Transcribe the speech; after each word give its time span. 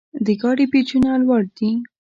د 0.25 0.27
ګاډي 0.41 0.65
پېچونه 0.71 1.09
لوړ 1.23 1.43
دي. 1.57 1.71